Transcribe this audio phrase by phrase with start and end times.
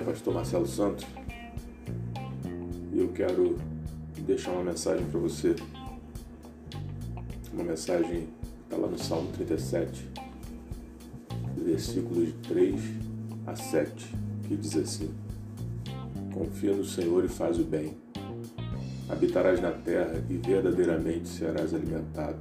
[0.00, 1.04] pastor Marcelo Santos
[2.92, 3.58] e eu quero
[4.18, 5.56] deixar uma mensagem para você.
[7.52, 8.28] Uma mensagem
[8.62, 10.08] está lá no Salmo 37,
[11.56, 12.80] versículos de 3
[13.46, 14.14] a 7,
[14.46, 15.10] que diz assim:
[16.32, 17.96] Confia no Senhor e faz o bem.
[19.08, 22.38] Habitarás na terra e verdadeiramente serás alimentado.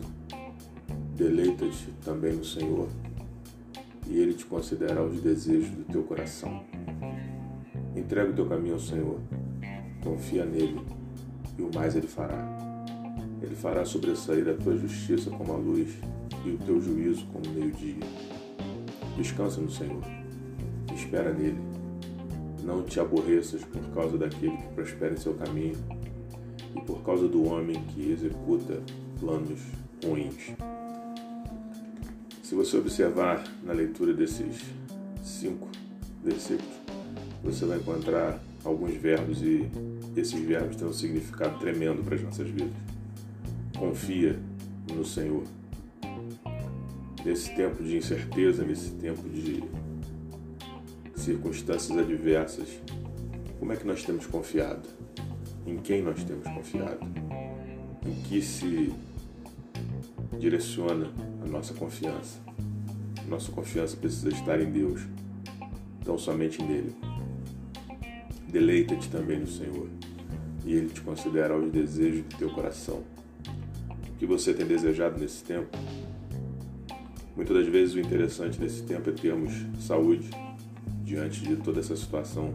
[1.16, 2.88] Deleita-te também no Senhor,
[4.10, 6.64] e Ele te concederá os desejos do teu coração.
[7.96, 9.20] Entrega o teu caminho ao Senhor,
[10.04, 10.82] confia nele,
[11.58, 12.44] e o mais Ele fará.
[13.42, 15.96] Ele fará sobressair a tua justiça como a luz
[16.44, 18.04] e o teu juízo como meio-dia.
[19.16, 20.04] Descansa no Senhor,
[20.94, 21.60] espera nele.
[22.64, 25.78] Não te aborreças por causa daquele que prospera em seu caminho
[26.76, 28.82] e por causa do homem que executa
[29.20, 29.60] planos
[30.04, 30.56] ruins.
[32.50, 34.64] Se você observar na leitura desses
[35.24, 35.68] cinco
[36.24, 36.74] versículos,
[37.44, 39.70] você vai encontrar alguns verbos e
[40.18, 42.74] esses verbos têm um significado tremendo para as nossas vidas.
[43.78, 44.40] Confia
[44.92, 45.44] no Senhor.
[47.24, 49.64] Nesse tempo de incerteza, nesse tempo de
[51.16, 52.82] circunstâncias adversas,
[53.60, 54.90] como é que nós temos confiado?
[55.68, 57.06] Em quem nós temos confiado?
[58.04, 58.92] Em que se
[60.40, 61.14] direciona
[61.50, 62.40] nossa confiança?
[63.28, 65.02] Nossa confiança precisa estar em Deus,
[66.04, 66.96] tão somente nele.
[68.48, 69.88] Deleita-te também no Senhor,
[70.66, 73.04] e Ele te considerará os desejos do teu coração.
[74.10, 75.78] O que você tem desejado nesse tempo?
[77.36, 80.30] Muitas das vezes o interessante nesse tempo é termos saúde
[81.04, 82.54] diante de toda essa situação.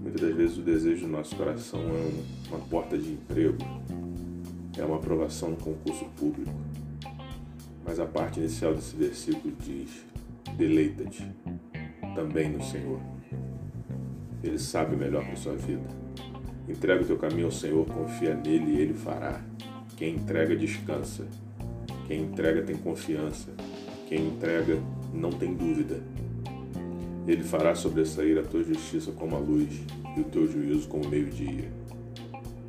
[0.00, 3.58] Muitas das vezes o desejo do nosso coração é uma porta de emprego,
[4.76, 6.52] é uma aprovação no concurso público.
[7.84, 10.04] Mas a parte inicial desse versículo diz:
[10.56, 11.26] deleita-te
[12.14, 13.00] também no Senhor.
[14.42, 15.88] Ele sabe o melhor para a sua vida.
[16.68, 19.40] Entrega o teu caminho ao Senhor, confia nele e ele fará.
[19.96, 21.26] Quem entrega descansa.
[22.06, 23.50] Quem entrega tem confiança.
[24.08, 24.78] Quem entrega
[25.12, 26.02] não tem dúvida.
[27.26, 29.80] Ele fará sobressair a tua justiça como a luz
[30.16, 31.70] e o teu juízo como o meio-dia.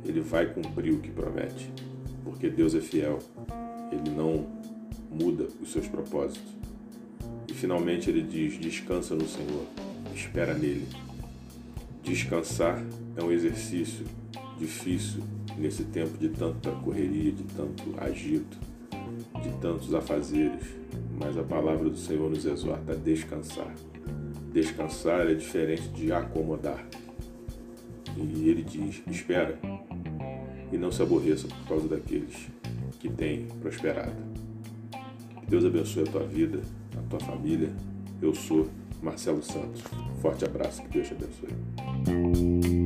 [0.04, 1.72] Ele vai cumprir o que promete,
[2.22, 3.18] porque Deus é fiel.
[3.90, 4.46] Ele não
[5.14, 6.42] muda os seus propósitos.
[7.48, 9.66] E finalmente ele diz: descansa no Senhor,
[10.14, 10.86] espera nele.
[12.02, 12.84] Descansar
[13.16, 14.04] é um exercício
[14.58, 15.22] difícil
[15.56, 18.58] nesse tempo de tanta correria, de tanto agito,
[19.42, 20.64] de tantos afazeres,
[21.18, 23.72] mas a palavra do Senhor nos exorta a descansar.
[24.52, 26.86] Descansar é diferente de acomodar.
[28.16, 29.58] E ele diz: espera
[30.72, 32.48] e não se aborreça por causa daqueles
[33.00, 34.43] que têm prosperado.
[35.44, 36.60] Que Deus abençoe a tua vida,
[36.96, 37.70] a tua família.
[38.22, 38.66] Eu sou
[39.02, 39.82] Marcelo Santos.
[40.22, 42.83] Forte abraço, que Deus te abençoe.